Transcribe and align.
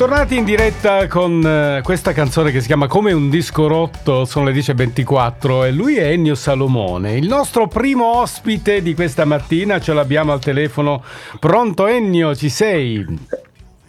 Tornati 0.00 0.38
in 0.38 0.44
diretta 0.44 1.06
con 1.08 1.46
eh, 1.46 1.82
questa 1.82 2.14
canzone 2.14 2.50
che 2.50 2.62
si 2.62 2.66
chiama 2.68 2.86
Come 2.86 3.12
un 3.12 3.28
disco 3.28 3.66
rotto, 3.66 4.24
sono 4.24 4.46
le 4.46 4.52
10.24 4.52 5.66
e 5.66 5.72
lui 5.72 5.96
è 5.96 6.04
Ennio 6.04 6.34
Salomone, 6.34 7.18
il 7.18 7.28
nostro 7.28 7.68
primo 7.68 8.16
ospite 8.16 8.80
di 8.80 8.94
questa 8.94 9.26
mattina, 9.26 9.78
ce 9.78 9.92
l'abbiamo 9.92 10.32
al 10.32 10.40
telefono. 10.40 11.04
Pronto 11.38 11.86
Ennio, 11.86 12.34
ci 12.34 12.48
sei? 12.48 13.04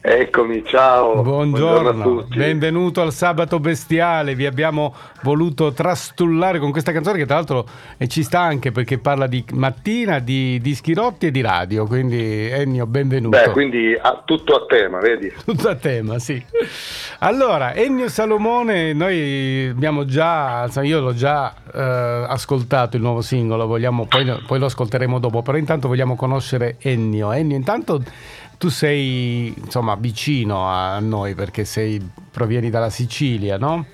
Eccomi, 0.03 0.63
ciao. 0.65 1.21
Buongiorno, 1.21 2.25
benvenuto 2.27 3.03
al 3.03 3.13
Sabato 3.13 3.59
Bestiale. 3.59 4.33
Vi 4.33 4.47
abbiamo 4.47 4.95
voluto 5.21 5.73
trastullare 5.73 6.57
con 6.57 6.71
questa 6.71 6.91
canzone 6.91 7.19
che 7.19 7.27
tra 7.27 7.35
l'altro 7.35 7.67
eh, 7.97 8.07
ci 8.07 8.23
sta 8.23 8.39
anche 8.39 8.71
perché 8.71 8.97
parla 8.97 9.27
di 9.27 9.45
mattina, 9.53 10.17
di 10.17 10.59
dischi 10.59 10.95
rotti 10.95 11.27
e 11.27 11.31
di 11.31 11.41
radio. 11.41 11.85
Quindi 11.85 12.49
Ennio, 12.49 12.87
benvenuto. 12.87 13.37
Beh, 13.37 13.51
quindi 13.51 13.95
a, 13.95 14.23
tutto 14.25 14.55
a 14.55 14.65
tema, 14.65 14.97
vedi? 14.97 15.31
Tutto 15.45 15.69
a 15.69 15.75
tema, 15.75 16.17
sì. 16.17 16.43
Allora, 17.19 17.75
Ennio 17.75 18.09
Salomone, 18.09 18.93
noi 18.93 19.67
abbiamo 19.67 20.05
già, 20.05 20.67
io 20.81 20.99
l'ho 20.99 21.13
già 21.13 21.53
eh, 21.71 22.25
ascoltato 22.27 22.95
il 22.95 23.03
nuovo 23.03 23.21
singolo, 23.21 23.67
vogliamo, 23.67 24.07
poi, 24.07 24.25
poi 24.47 24.57
lo 24.57 24.65
ascolteremo 24.65 25.19
dopo, 25.19 25.43
però 25.43 25.59
intanto 25.59 25.87
vogliamo 25.87 26.15
conoscere 26.15 26.77
Ennio. 26.79 27.31
Ennio, 27.31 27.55
intanto 27.55 28.01
tu 28.61 28.69
sei 28.69 29.51
insomma 29.57 29.95
vicino 29.95 30.67
a 30.67 30.99
noi 30.99 31.33
perché 31.33 31.65
sei, 31.65 31.99
provieni 32.29 32.69
dalla 32.69 32.91
Sicilia, 32.91 33.57
no? 33.57 33.85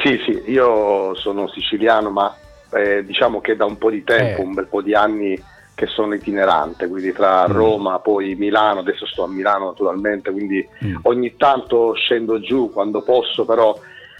Sì, 0.00 0.16
sì, 0.24 0.44
io 0.46 1.12
sono 1.16 1.48
siciliano, 1.48 2.08
ma 2.08 2.32
eh, 2.72 3.04
diciamo 3.04 3.40
che 3.40 3.56
da 3.56 3.64
un 3.64 3.76
po' 3.76 3.90
di 3.90 4.04
tempo, 4.04 4.42
eh. 4.42 4.44
un 4.44 4.54
bel 4.54 4.68
po' 4.68 4.80
di 4.80 4.94
anni 4.94 5.36
che 5.74 5.86
sono 5.88 6.14
itinerante, 6.14 6.86
quindi 6.86 7.12
tra 7.12 7.48
mm. 7.48 7.52
Roma, 7.52 7.98
poi 7.98 8.36
Milano, 8.36 8.78
adesso 8.78 9.06
sto 9.06 9.24
a 9.24 9.28
Milano 9.28 9.64
naturalmente, 9.64 10.30
quindi 10.30 10.64
mm. 10.84 10.98
ogni 11.02 11.34
tanto 11.36 11.94
scendo 11.94 12.38
giù 12.38 12.70
quando 12.72 13.02
posso, 13.02 13.44
però 13.44 13.76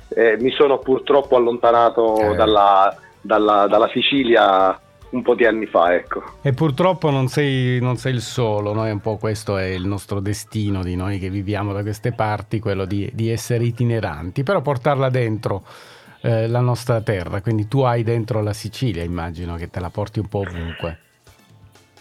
eh, 0.09 0.37
mi 0.41 0.51
sono 0.51 0.79
purtroppo 0.79 1.37
allontanato 1.37 2.33
eh. 2.33 2.35
dalla, 2.35 2.93
dalla, 3.21 3.69
dalla 3.69 3.89
Sicilia 3.93 4.81
un 5.11 5.23
po' 5.23 5.35
di 5.35 5.45
anni 5.45 5.67
fa, 5.67 5.95
ecco. 5.95 6.23
E 6.43 6.53
purtroppo 6.53 7.11
non 7.11 7.29
sei, 7.29 7.81
non 7.81 7.97
sei 7.97 8.15
il 8.15 8.21
solo, 8.21 8.73
noi 8.73 8.91
un 8.91 9.01
po' 9.01 9.17
questo 9.17 9.57
è 9.57 9.65
il 9.65 9.87
nostro 9.87 10.21
destino 10.21 10.83
di 10.83 10.97
noi 10.97 11.19
che 11.19 11.31
viviamo 11.31 11.73
da 11.73 11.83
queste 11.83 12.13
parti, 12.13 12.59
quello 12.59 12.85
di, 12.85 13.11
di 13.13 13.31
essere 13.31 13.65
itineranti, 13.65 14.43
però 14.43 14.61
portarla 14.61 15.09
dentro 15.09 15.65
eh, 16.21 16.47
la 16.47 16.61
nostra 16.61 17.01
terra, 17.01 17.41
quindi 17.41 17.69
tu 17.69 17.81
hai 17.81 18.03
dentro 18.03 18.43
la 18.43 18.53
Sicilia, 18.53 19.03
immagino 19.03 19.57
che 19.57 19.71
te 19.71 19.81
la 19.81 19.91
porti 19.91 20.19
un 20.19 20.29
po' 20.29 20.41
ovunque. 20.41 20.99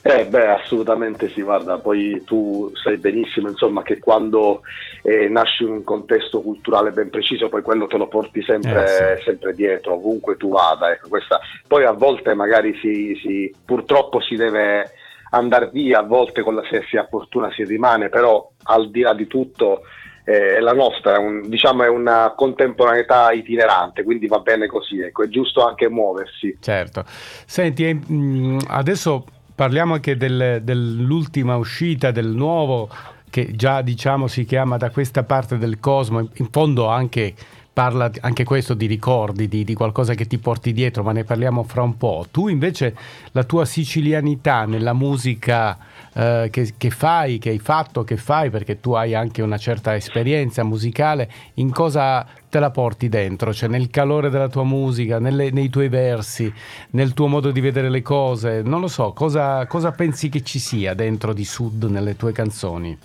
Eh 0.10 0.26
beh, 0.26 0.48
assolutamente 0.48 1.28
sì, 1.32 1.42
guarda, 1.42 1.80
poi 1.80 2.24
tu 2.24 2.72
sai 2.82 2.96
benissimo 2.96 3.50
insomma, 3.50 3.84
che 3.84 4.00
quando 4.00 4.62
eh, 5.02 5.28
nasci 5.28 5.64
in 5.64 5.70
un 5.70 5.84
contesto 5.84 6.40
culturale 6.40 6.92
ben 6.92 7.10
preciso, 7.10 7.50
poi 7.50 7.62
quello 7.62 7.88
te 7.88 7.98
lo 7.98 8.08
porti 8.08 8.42
sempre, 8.42 8.86
eh, 8.86 9.18
sì. 9.18 9.24
sempre 9.24 9.54
dietro, 9.54 9.96
ovunque 9.96 10.38
tu 10.38 10.52
vada. 10.52 10.92
Ecco, 10.92 11.10
questa... 11.10 11.42
Poi 11.68 11.84
a 11.84 11.92
volte 11.92 12.34
magari 12.36 12.74
si, 12.80 13.20
si, 13.22 13.54
purtroppo 13.66 14.22
si 14.22 14.38
deve 14.38 14.92
andare 15.32 15.70
via, 15.74 16.00
a 16.00 16.04
volte 16.04 16.42
con 16.42 16.56
la, 16.56 16.64
se 16.70 16.86
si 16.88 16.96
ha 16.96 17.06
fortuna 17.06 17.52
si 17.52 17.66
rimane, 17.66 18.08
però 18.08 18.50
al 18.64 18.90
di 18.90 19.02
là 19.02 19.14
di 19.14 19.28
tutto 19.28 19.82
eh, 20.24 20.62
la 20.62 20.72
nostra 20.72 21.16
è, 21.16 21.18
un, 21.18 21.50
diciamo, 21.50 21.84
è, 21.84 21.90
una 21.90 22.34
contemporaneità 22.34 23.34
itinerante, 23.34 24.04
quindi 24.04 24.28
va 24.28 24.40
bene 24.40 24.68
così, 24.68 25.02
ecco, 25.02 25.24
è 25.24 25.28
giusto 25.28 25.68
anche 25.68 25.90
muoversi. 25.90 26.58
Certo. 26.62 27.04
Senti, 27.06 28.06
mm, 28.10 28.60
adesso 28.70 29.26
parliamo 29.58 29.96
anche 29.96 30.16
del, 30.18 30.60
dell'ultima 30.62 31.56
uscita, 31.56 32.12
del 32.12 32.28
nuovo, 32.28 32.88
che 33.28 33.56
già 33.56 33.82
diciamo 33.82 34.28
si 34.28 34.46
chiama 34.46 34.78
da 34.78 34.92
questa 34.92 35.24
parte 35.24 35.58
del 35.58 35.80
cosmo, 35.80 36.30
in 36.32 36.48
fondo 36.52 36.86
anche 36.88 37.34
parla 37.78 38.10
anche 38.22 38.44
questo 38.44 38.74
di 38.74 38.88
ricordi, 38.88 39.48
di, 39.48 39.64
di, 39.64 39.76
qualcosa 39.76 40.16
che 40.16 40.26
ti 40.26 40.40
porti 40.40 40.74
dietro, 40.74 41.04
ma 41.04 41.12
ne 41.12 41.24
parliamo 41.24 41.62
fra 41.62 41.84
un 41.84 41.96
po'. 41.96 42.26
Tu 42.32 42.48
invece 42.48 42.96
la 43.34 43.44
tua 43.44 43.66
sicilianità 43.66 44.66
nella 44.66 44.94
musica 44.94 45.78
eh, 46.12 46.48
che, 46.52 46.74
che, 46.76 46.90
fai, 46.90 47.38
che 47.38 47.50
hai 47.50 47.60
fatto, 47.60 48.04
che 48.04 48.18
fai, 48.18 48.50
perché 48.50 48.80
tu 48.80 48.94
hai 48.94 49.14
anche 49.14 49.44
una 49.44 49.60
certa 49.60 49.96
esperienza 49.96 50.64
musicale, 50.64 51.30
in 51.56 51.72
cosa 51.72 52.26
te 52.50 52.58
la 52.58 52.72
porti 52.72 53.10
dentro? 53.10 53.54
Cioè 53.54 53.70
nel 53.70 53.92
calore 53.92 54.32
della 54.32 54.50
tua 54.50 54.64
musica, 54.64 55.20
nelle, 55.20 55.52
nei 55.52 55.70
tuoi 55.70 55.88
versi, 55.88 56.52
nel 56.94 57.14
tuo 57.14 57.28
modo 57.28 57.52
di 57.52 57.62
vedere 57.62 57.92
le 57.92 58.02
cose, 58.02 58.64
non 58.64 58.82
lo 58.82 58.88
so, 58.88 59.12
cosa, 59.12 59.68
cosa 59.68 59.92
pensi 59.92 60.30
che 60.30 60.42
ci 60.42 60.58
sia 60.58 60.96
dentro 60.96 61.32
di 61.32 61.46
Sud 61.46 61.84
nelle 61.84 62.16
tue 62.16 62.32
canzoni? 62.32 62.98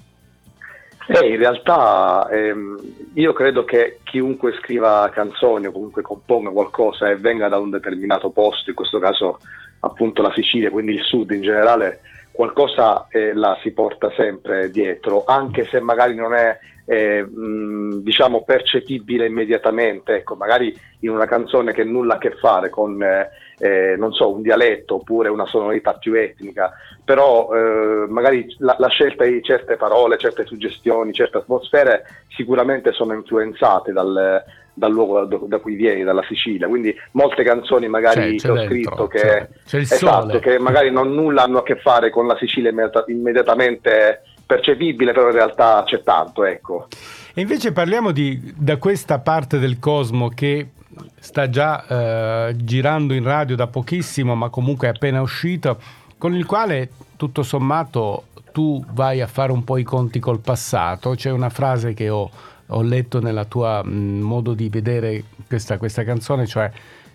Eh, 1.08 1.28
in 1.28 1.36
realtà 1.36 2.28
ehm, 2.30 2.78
io 3.14 3.32
credo 3.32 3.64
che 3.64 3.98
chiunque 4.04 4.52
scriva 4.60 5.10
canzoni 5.12 5.66
o 5.66 5.72
comunque 5.72 6.02
componga 6.02 6.50
qualcosa 6.50 7.10
e 7.10 7.16
venga 7.16 7.48
da 7.48 7.58
un 7.58 7.70
determinato 7.70 8.30
posto, 8.30 8.70
in 8.70 8.76
questo 8.76 8.98
caso 8.98 9.38
appunto 9.80 10.22
la 10.22 10.32
Sicilia, 10.32 10.70
quindi 10.70 10.94
il 10.94 11.02
sud 11.02 11.32
in 11.32 11.42
generale, 11.42 12.00
qualcosa 12.30 13.08
eh, 13.10 13.34
la 13.34 13.58
si 13.62 13.72
porta 13.72 14.12
sempre 14.16 14.70
dietro, 14.70 15.24
anche 15.26 15.66
se 15.66 15.80
magari 15.80 16.14
non 16.14 16.34
è 16.34 16.58
eh, 16.84 17.22
mh, 17.22 18.02
diciamo 18.02 18.42
percepibile 18.44 19.26
immediatamente, 19.26 20.16
ecco, 20.16 20.36
magari 20.36 20.74
in 21.00 21.10
una 21.10 21.26
canzone 21.26 21.72
che 21.72 21.84
nulla 21.84 22.14
a 22.14 22.18
che 22.18 22.32
fare 22.32 22.70
con 22.70 23.02
eh, 23.58 23.94
non 23.96 24.12
so, 24.12 24.32
un 24.32 24.42
dialetto 24.42 24.96
oppure 24.96 25.28
una 25.28 25.46
sonorità 25.46 25.94
più 25.94 26.14
etnica, 26.14 26.72
però 27.04 27.50
eh, 27.54 28.06
magari 28.08 28.54
la, 28.58 28.76
la, 28.78 28.88
scelta 28.88 29.24
di 29.24 29.42
certe 29.42 29.76
parole, 29.76 30.18
certe 30.18 30.44
suggestioni, 30.44 31.12
certe 31.12 31.38
atmosfere 31.38 32.04
sicuramente 32.28 32.92
sono 32.92 33.14
influenzate 33.14 33.92
dal, 33.92 34.42
dal 34.74 34.90
luogo 34.90 35.24
da, 35.24 35.38
da, 35.46 35.58
cui 35.58 35.74
vieni, 35.74 36.02
dalla 36.02 36.24
Sicilia. 36.26 36.68
Quindi 36.68 36.94
molte 37.12 37.42
canzoni 37.42 37.88
magari 37.88 38.36
c'è, 38.36 38.46
che 38.46 38.50
ho 38.50 38.54
dentro, 38.54 38.74
scritto 38.74 39.06
che, 39.06 39.20
c'è, 39.20 39.48
c'è 39.64 39.94
esatto, 39.94 40.38
che 40.38 40.58
magari 40.58 40.90
non 40.90 41.12
nulla 41.12 41.42
hanno 41.42 41.58
a 41.58 41.62
che 41.62 41.76
fare 41.76 42.10
con 42.10 42.26
la 42.26 42.36
Sicilia 42.36 42.72
immediatamente 43.06 44.22
percepibile, 44.44 45.12
però 45.12 45.28
in 45.28 45.34
realtà 45.34 45.82
c'è 45.86 46.02
tanto, 46.02 46.44
ecco. 46.44 46.88
E 47.34 47.40
invece 47.40 47.72
parliamo 47.72 48.10
di, 48.10 48.52
da 48.56 48.76
questa 48.76 49.18
parte 49.18 49.58
del 49.58 49.78
cosmo 49.78 50.28
che 50.28 50.68
sta 51.18 51.48
già 51.48 51.86
eh, 52.48 52.56
girando 52.56 53.14
in 53.14 53.24
radio 53.24 53.56
da 53.56 53.66
pochissimo, 53.66 54.34
ma 54.34 54.48
comunque 54.48 54.88
è 54.88 54.90
appena 54.90 55.20
uscito, 55.20 55.80
con 56.18 56.34
il 56.34 56.46
quale 56.46 56.90
tutto 57.16 57.42
sommato 57.42 58.24
tu 58.52 58.84
vai 58.90 59.20
a 59.20 59.26
fare 59.26 59.50
un 59.52 59.64
po' 59.64 59.78
i 59.78 59.82
conti 59.82 60.20
col 60.20 60.40
passato. 60.40 61.14
C'è 61.14 61.30
una 61.30 61.48
frase 61.48 61.94
che 61.94 62.08
ho, 62.08 62.30
ho 62.66 62.82
letto 62.82 63.20
nel 63.20 63.46
tuo 63.48 63.82
mm, 63.84 64.20
modo 64.20 64.54
di 64.54 64.68
vedere 64.68 65.24
questa, 65.46 65.78
questa 65.78 66.04
canzone, 66.04 66.46
cioè 66.46 66.70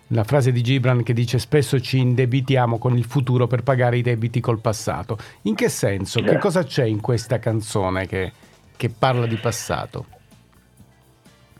la 0.08 0.24
frase 0.24 0.52
di 0.52 0.62
Gibran 0.62 1.02
che 1.02 1.12
dice 1.12 1.38
spesso 1.38 1.80
ci 1.80 1.98
indebitiamo 1.98 2.78
con 2.78 2.96
il 2.96 3.04
futuro 3.04 3.46
per 3.46 3.62
pagare 3.62 3.98
i 3.98 4.02
debiti 4.02 4.40
col 4.40 4.58
passato. 4.60 5.18
In 5.42 5.54
che 5.54 5.68
senso? 5.68 6.20
Che 6.20 6.38
cosa 6.38 6.64
c'è 6.64 6.84
in 6.84 7.00
questa 7.00 7.38
canzone 7.38 8.06
che, 8.06 8.32
che 8.76 8.88
parla 8.88 9.26
di 9.26 9.36
passato? 9.36 10.06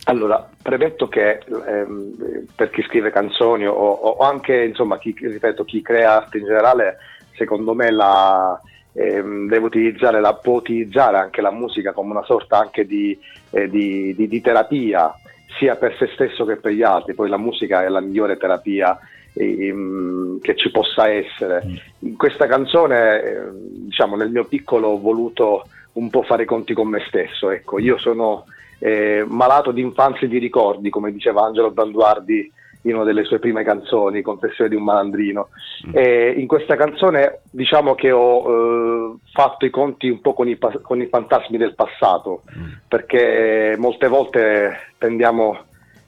Allora, 0.05 0.49
premetto 0.63 1.09
che 1.09 1.41
ehm, 1.49 2.47
per 2.55 2.71
chi 2.71 2.83
scrive 2.83 3.11
canzoni 3.11 3.67
o, 3.67 3.73
o, 3.73 4.19
anche 4.19 4.65
insomma 4.65 4.99
chi, 4.99 5.15
ripeto, 5.19 5.65
chi 5.65 5.83
crea 5.83 6.17
arte 6.17 6.39
in 6.39 6.45
generale, 6.45 6.97
secondo 7.37 7.75
me 7.75 7.91
la, 7.91 8.59
ehm, 8.93 9.49
deve 9.49 9.67
utilizzare 9.67 10.21
la, 10.21 10.35
può 10.35 10.55
utilizzare 10.55 11.19
anche 11.19 11.41
la 11.41 11.51
musica 11.51 11.93
come 11.93 12.13
una 12.13 12.25
sorta 12.25 12.59
anche 12.59 12.87
di, 12.87 13.19
eh, 13.51 13.69
di, 13.69 14.15
di, 14.15 14.29
di 14.29 14.41
terapia 14.41 15.15
sia 15.59 15.77
per 15.77 15.97
se 15.97 16.09
stesso 16.15 16.45
che 16.45 16.57
per 16.57 16.73
gli 16.73 16.83
altri, 16.83 17.15
poi 17.15 17.29
la 17.29 17.39
musica 17.39 17.85
è 17.85 17.89
la 17.89 18.01
migliore 18.01 18.37
terapia 18.37 18.99
ehm, 19.35 20.41
che 20.41 20.57
ci 20.57 20.71
possa 20.71 21.09
essere. 21.09 21.63
Mm. 21.65 21.75
In 22.01 22.17
questa 22.17 22.47
canzone, 22.47 23.23
eh, 23.23 23.39
diciamo, 23.53 24.17
nel 24.17 24.31
mio 24.31 24.45
piccolo 24.45 24.89
ho 24.89 25.01
voluto 25.01 25.67
un 25.93 26.11
po' 26.11 26.23
fare 26.23 26.45
i 26.45 26.47
conti 26.47 26.75
con 26.75 26.89
me 26.89 27.03
stesso, 27.09 27.51
ecco, 27.51 27.79
io 27.79 27.99
sono 27.99 28.45
eh, 28.79 29.25
malato 29.27 29.73
di 29.73 29.81
infanzia 29.81 30.27
e 30.27 30.31
di 30.31 30.39
ricordi, 30.39 30.91
come 30.91 31.13
diceva 31.13 31.45
Angelo 31.45 31.71
Branduardi 31.71 32.53
in 32.83 32.95
una 32.95 33.05
delle 33.05 33.25
sue 33.25 33.39
prime 33.39 33.65
canzoni, 33.65 34.23
Confessione 34.23 34.71
di 34.71 34.77
un 34.77 34.85
malandrino. 34.85 35.49
Mm. 35.89 35.91
E 35.95 36.35
in 36.37 36.47
questa 36.47 36.77
canzone 36.77 37.41
diciamo 37.51 37.95
che 37.95 38.11
ho 38.11 38.45
eh, 38.47 39.17
fatto 39.33 39.65
i 39.65 39.71
conti 39.71 40.09
un 40.09 40.21
po' 40.21 40.35
con 40.35 40.49
i, 40.49 40.59
con 40.83 41.01
i 41.01 41.07
fantasmi 41.07 41.57
del 41.57 41.75
passato, 41.75 42.43
mm. 42.57 42.73
perché 42.89 43.75
molte 43.79 44.09
volte 44.09 44.93
tendiamo, 44.99 45.59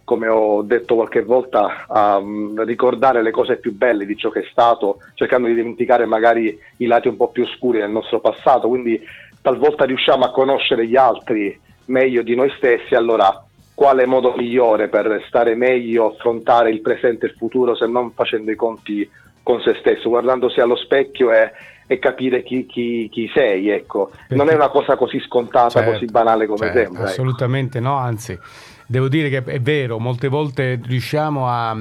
come 0.04 0.28
ho 0.28 0.62
detto 0.62 0.94
qualche 0.94 1.22
volta, 1.22 1.86
a 1.88 2.16
um, 2.16 2.62
ricordare 2.64 3.22
le 3.22 3.30
cose 3.30 3.56
più 3.56 3.76
belle 3.76 4.06
di 4.06 4.16
ciò 4.16 4.30
che 4.30 4.40
è 4.40 4.48
stato, 4.50 4.98
cercando 5.14 5.48
di 5.48 5.54
dimenticare 5.54 6.06
magari 6.06 6.58
i 6.78 6.86
lati 6.86 7.08
un 7.08 7.16
po' 7.16 7.28
più 7.28 7.42
oscuri 7.42 7.78
del 7.78 7.90
nostro 7.90 8.20
passato, 8.20 8.68
quindi 8.68 9.00
talvolta 9.42 9.84
riusciamo 9.84 10.24
a 10.24 10.30
conoscere 10.30 10.86
gli 10.86 10.96
altri 10.96 11.58
meglio 11.90 12.22
di 12.22 12.34
noi 12.34 12.50
stessi, 12.56 12.94
allora 12.94 13.44
quale 13.74 14.06
modo 14.06 14.34
migliore 14.36 14.88
per 14.88 15.24
stare 15.26 15.54
meglio, 15.54 16.14
affrontare 16.14 16.70
il 16.70 16.80
presente 16.80 17.26
e 17.26 17.28
il 17.30 17.34
futuro 17.36 17.74
se 17.74 17.86
non 17.86 18.12
facendo 18.12 18.50
i 18.50 18.56
conti 18.56 19.08
con 19.42 19.60
se 19.60 19.74
stesso, 19.80 20.08
guardandosi 20.08 20.60
allo 20.60 20.76
specchio 20.76 21.32
e, 21.32 21.50
e 21.86 21.98
capire 21.98 22.42
chi, 22.42 22.66
chi, 22.66 23.08
chi, 23.10 23.30
sei. 23.34 23.68
Ecco. 23.70 24.10
Perché, 24.10 24.34
non 24.34 24.50
è 24.50 24.54
una 24.54 24.68
cosa 24.68 24.96
così 24.96 25.18
scontata, 25.20 25.80
certo, 25.80 25.92
così 25.92 26.04
banale 26.06 26.46
come 26.46 26.66
certo, 26.66 26.78
sembra. 26.78 27.00
Ecco. 27.00 27.10
Assolutamente 27.10 27.78
ecco. 27.78 27.88
no, 27.88 27.96
anzi, 27.96 28.38
devo 28.86 29.08
dire 29.08 29.28
che 29.28 29.42
è 29.42 29.60
vero, 29.60 29.98
molte 29.98 30.28
volte 30.28 30.78
riusciamo 30.82 31.48
a 31.48 31.76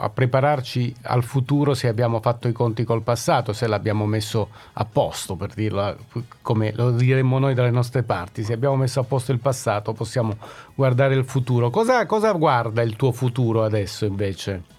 a 0.00 0.10
prepararci 0.10 0.94
al 1.02 1.24
futuro 1.24 1.74
se 1.74 1.88
abbiamo 1.88 2.20
fatto 2.20 2.48
i 2.48 2.52
conti 2.52 2.84
col 2.84 3.02
passato, 3.02 3.52
se 3.52 3.66
l'abbiamo 3.66 4.06
messo 4.06 4.48
a 4.74 4.84
posto, 4.84 5.34
per 5.34 5.54
dirlo 5.54 5.96
come 6.40 6.72
lo 6.74 6.92
diremmo 6.92 7.38
noi 7.38 7.54
dalle 7.54 7.70
nostre 7.70 8.02
parti. 8.02 8.42
Se 8.42 8.52
abbiamo 8.52 8.76
messo 8.76 9.00
a 9.00 9.04
posto 9.04 9.32
il 9.32 9.40
passato 9.40 9.92
possiamo 9.92 10.36
guardare 10.74 11.14
il 11.14 11.24
futuro. 11.24 11.70
Cosa, 11.70 12.06
cosa 12.06 12.32
guarda 12.32 12.82
il 12.82 12.96
tuo 12.96 13.12
futuro 13.12 13.64
adesso 13.64 14.04
invece? 14.04 14.76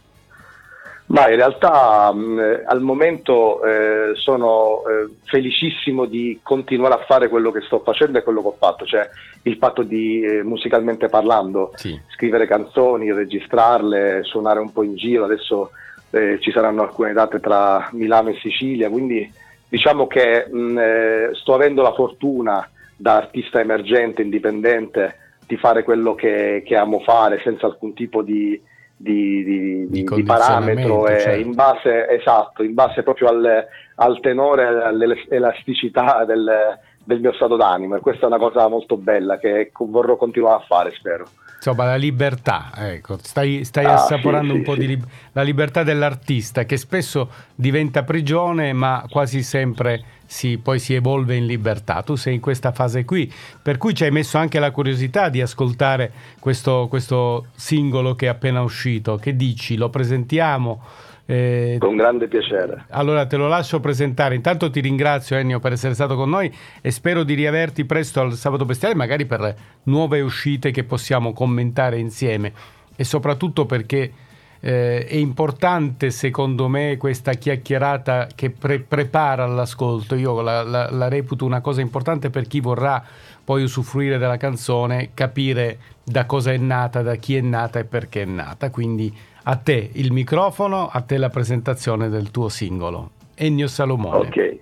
Ma 1.10 1.28
in 1.28 1.38
realtà 1.38 2.14
mh, 2.14 2.64
al 2.66 2.82
momento 2.82 3.64
eh, 3.64 4.12
sono 4.14 4.84
eh, 4.88 5.10
felicissimo 5.24 6.06
di 6.06 6.40
continuare 6.44 6.94
a 6.94 7.06
fare 7.06 7.30
quello 7.30 7.52
che 7.52 7.62
sto 7.62 7.80
facendo 7.80 8.20
e 8.20 8.24
quello 8.24 8.42
che 8.42 8.48
ho 8.48 8.56
fatto, 8.60 8.86
cioè 8.86 9.10
il 9.44 9.58
fatto 9.58 9.82
di 9.82 10.22
eh, 10.22 10.44
musicalmente 10.44 11.08
parlando, 11.08 11.72
sì. 11.76 12.00
scrivere 12.10 12.46
canzoni, 12.46 13.12
registrarle, 13.12 14.24
suonare 14.24 14.60
un 14.60 14.72
po' 14.72 14.84
in 14.84 14.96
giro, 14.96 15.26
adesso 15.26 15.72
eh, 16.12 16.40
ci 16.42 16.52
saranno 16.52 16.84
alcune 16.84 17.14
date 17.14 17.40
tra 17.40 17.90
Milano 17.94 18.30
e 18.30 18.38
Sicilia, 18.40 18.90
quindi 18.90 19.32
diciamo 19.68 20.06
che 20.06 20.48
mh, 20.48 20.78
eh, 20.78 21.30
sto 21.34 21.56
avendo 21.56 21.82
la 21.82 21.94
fortuna 21.94 22.70
da 22.96 23.16
artista 23.16 23.60
emergente, 23.60 24.22
indipendente, 24.22 25.16
di 25.48 25.58
fare 25.58 25.82
quello 25.82 26.14
che, 26.14 26.62
che 26.64 26.76
amo 26.76 27.00
fare 27.00 27.42
senza 27.44 27.66
alcun 27.66 27.96
tipo 27.96 28.22
di 28.22 28.62
di, 29.02 29.44
di, 29.46 29.88
di, 29.88 30.04
di 30.04 30.24
parametro 30.24 31.08
certo. 31.08 31.40
in 31.40 31.56
base 31.56 32.10
esatto, 32.10 32.64
in 32.64 32.74
base 32.74 33.02
proprio 33.02 33.30
al, 33.30 33.66
al 33.96 34.20
tenore 34.20 34.66
all'elasticità 34.66 36.26
del, 36.26 36.78
del, 37.02 37.22
mio 37.22 37.32
stato 37.32 37.56
d'animo 37.56 37.96
e 37.96 38.02
questa 38.02 38.24
è 38.24 38.28
una 38.28 38.38
cosa 38.38 38.68
molto 38.68 38.98
bella 38.98 39.38
che 39.38 39.72
vorrò 39.74 40.18
continuare 40.18 40.62
a 40.62 40.66
fare 40.66 40.92
spero 40.92 41.28
insomma 41.56 41.86
la 41.86 41.96
libertà 41.96 42.72
ecco 42.76 43.18
stai, 43.22 43.64
stai 43.64 43.86
ah, 43.86 43.94
assaporando 43.94 44.52
sì, 44.52 44.60
un 44.60 44.66
sì, 44.66 44.70
po' 44.70 44.74
sì. 44.74 44.86
di 44.86 45.00
la 45.32 45.44
libertà 45.44 45.84
dell'artista 45.84 46.66
che 46.66 46.76
spesso 46.76 47.30
diventa 47.56 48.04
prigione 48.04 48.74
ma 48.74 49.06
quasi 49.10 49.44
sempre 49.44 50.04
si, 50.30 50.60
poi 50.60 50.78
si 50.78 50.94
evolve 50.94 51.36
in 51.36 51.48
libertà. 51.48 52.04
Tu 52.04 52.16
sei 52.16 52.36
in 52.36 52.40
questa 52.40 52.72
fase 52.72 53.04
qui, 53.04 53.32
per 53.62 53.78
cui 53.78 53.96
ci 53.96 54.04
hai 54.04 54.12
messo 54.12 54.38
anche 54.38 54.60
la 54.60 54.70
curiosità 54.70 55.28
di 55.28 55.42
ascoltare 55.42 56.12
questo, 56.40 56.86
questo 56.88 57.48
singolo 57.56 58.14
che 58.14 58.28
è 58.28 58.30
appena 58.30 58.62
uscito. 58.62 59.16
Che 59.16 59.36
dici? 59.36 59.76
Lo 59.76 59.90
presentiamo? 59.90 60.82
Eh, 61.26 61.78
con 61.80 61.96
grande 61.96 62.28
piacere. 62.28 62.86
Allora 62.90 63.26
te 63.26 63.38
lo 63.38 63.48
lascio 63.48 63.80
presentare. 63.80 64.36
Intanto 64.36 64.70
ti 64.70 64.82
ringrazio 64.82 65.36
Ennio 65.36 65.60
per 65.60 65.72
essere 65.72 65.96
stato 65.96 66.16
con 66.16 66.30
noi 66.30 66.54
e 66.80 66.92
spero 66.92 67.24
di 67.24 67.34
riaverti 67.34 67.86
presto 67.86 68.22
al 68.22 68.34
sabato 68.34 68.66
bestiale, 68.66 68.94
magari 68.94 69.26
per 69.26 69.56
nuove 69.84 70.22
uscite 70.22 70.70
che 70.70 70.84
possiamo 70.84 71.34
commentare 71.34 71.98
insieme 71.98 72.54
e 72.96 73.04
soprattutto 73.04 73.66
perché 73.66 74.12
eh, 74.60 75.06
è 75.06 75.16
importante 75.16 76.12
secondo 76.12 76.68
me 76.68 76.98
questa 76.98 77.34
chiacchierata 77.34 78.28
che 78.36 78.50
pre- 78.50 78.80
prepara 78.80 79.46
l'ascolto. 79.46 80.16
Io 80.16 80.42
la, 80.42 80.64
la, 80.64 80.90
la 80.92 81.08
reputo 81.08 81.46
una 81.46 81.62
cosa 81.62 81.82
importante 81.82 82.30
per 82.30 82.48
chi 82.48 82.60
vorrà 82.60 83.04
poi 83.44 83.64
usufruire 83.64 84.18
della 84.18 84.38
canzone, 84.38 85.12
capire 85.14 85.80
da 86.04 86.26
cosa 86.26 86.52
è 86.52 86.58
nata, 86.58 87.02
da 87.02 87.16
chi 87.16 87.36
è 87.36 87.42
nata 87.42 87.80
e 87.80 87.86
perché 87.86 88.24
è 88.24 88.26
nata. 88.26 88.70
Quindi 88.70 89.16
a 89.44 89.56
te 89.56 89.90
il 89.94 90.12
microfono, 90.12 90.88
a 90.88 91.02
te 91.02 91.18
la 91.18 91.30
presentazione 91.30 92.10
del 92.10 92.30
tuo 92.32 92.50
singolo. 92.50 93.12
Ennio 93.36 93.68
Salomone. 93.68 94.28
Ok, 94.28 94.60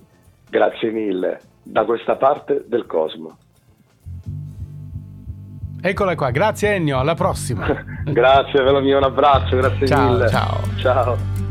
grazie 0.50 0.92
mille. 0.92 1.40
Da 1.64 1.84
questa 1.84 2.16
parte 2.16 2.64
del 2.68 2.86
cosmo. 2.86 3.38
Eccola 5.82 6.16
qua, 6.16 6.32
grazie 6.32 6.74
Ennio, 6.74 7.00
alla 7.00 7.14
prossima. 7.14 7.68
grazie, 8.04 8.64
ve 8.64 8.72
lo 8.72 8.82
mio, 8.82 8.98
un 8.98 9.04
abbraccio, 9.04 9.56
grazie 9.58 9.88
ciao, 9.88 10.12
mille. 10.12 10.30
Ciao. 10.30 10.60
Ciao. 10.78 11.47